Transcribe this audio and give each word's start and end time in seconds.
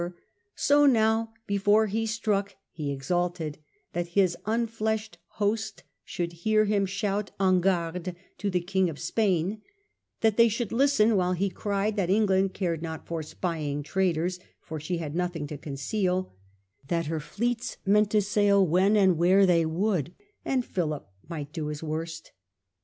VIII 0.01 0.09
SEIZES 0.09 0.15
STORES 0.15 0.25
A 0.25 0.47
T 0.47 0.47
VIGO 0.47 0.81
loi 0.81 0.87
SO 0.87 0.91
now 0.99 1.33
before 1.45 1.85
he 1.85 2.05
struck 2.07 2.55
he 2.71 2.91
exulted 2.91 3.57
that 3.93 4.07
his 4.07 4.35
unfleshed 4.47 5.19
host 5.33 5.83
should 6.03 6.33
hear 6.33 6.65
him 6.65 6.87
shout 6.87 7.29
en 7.39 7.61
garde 7.61 8.07
I 8.09 8.15
to 8.39 8.49
the 8.49 8.61
King 8.61 8.89
of 8.89 8.97
Spain; 8.97 9.61
that 10.21 10.37
they 10.37 10.47
should 10.47 10.71
listen 10.71 11.15
while 11.15 11.33
he 11.33 11.51
cried 11.51 11.97
that 11.97 12.09
Eng 12.09 12.25
land 12.25 12.55
cared 12.55 12.81
not 12.81 13.05
for 13.05 13.21
spying 13.21 13.83
traitors, 13.83 14.39
for 14.59 14.79
she 14.79 14.97
had 14.97 15.13
nothing 15.13 15.45
to 15.45 15.55
conceal, 15.59 16.33
that 16.87 17.05
her 17.05 17.19
fleets 17.19 17.77
meant 17.85 18.09
to 18.09 18.23
sail 18.23 18.65
when 18.65 18.95
and 18.97 19.19
where 19.19 19.45
they 19.45 19.67
would, 19.67 20.15
and 20.43 20.65
Philip 20.65 21.07
might 21.29 21.53
do 21.53 21.67
his 21.67 21.83
worst. 21.83 22.31